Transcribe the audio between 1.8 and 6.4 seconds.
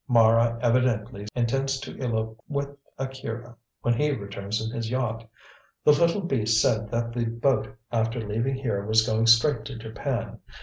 to elope with Akira when he returns in his yacht. The little